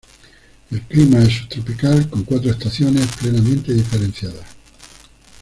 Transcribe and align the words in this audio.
El 0.71 0.81
clima 0.81 1.19
es 1.21 1.31
subtropical, 1.31 2.09
con 2.09 2.23
cuatro 2.23 2.49
estaciones 2.49 3.05
plenamente 3.17 3.71
diferenciadas. 3.71 4.47